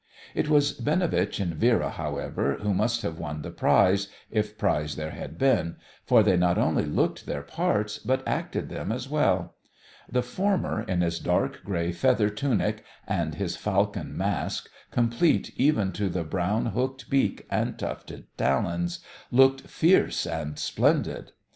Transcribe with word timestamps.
It 0.33 0.49
was 0.49 0.73
Binovitch 0.73 1.39
and 1.39 1.53
Vera, 1.53 1.91
however, 1.91 2.55
who 2.59 2.73
must 2.73 3.03
have 3.03 3.19
won 3.19 3.43
the 3.43 3.51
prize, 3.51 4.07
if 4.31 4.57
prize 4.57 4.95
there 4.95 5.11
had 5.11 5.37
been, 5.37 5.75
for 6.07 6.23
they 6.23 6.35
not 6.35 6.57
only 6.57 6.85
looked 6.85 7.27
their 7.27 7.43
parts, 7.43 7.99
but 7.99 8.27
acted 8.27 8.69
them 8.69 8.91
as 8.91 9.07
well. 9.07 9.53
The 10.11 10.23
former 10.23 10.81
in 10.81 11.01
his 11.01 11.19
dark 11.19 11.63
grey 11.63 11.91
feather 11.91 12.31
tunic, 12.31 12.83
and 13.07 13.35
his 13.35 13.55
falcon 13.55 14.17
mask, 14.17 14.69
complete 14.89 15.53
even 15.55 15.91
to 15.91 16.09
the 16.09 16.23
brown 16.23 16.65
hooked 16.73 17.07
beak 17.11 17.45
and 17.51 17.77
tufted 17.77 18.23
talons, 18.39 19.01
looked 19.29 19.61
fierce 19.67 20.25
and 20.25 20.57
splendid. 20.57 21.33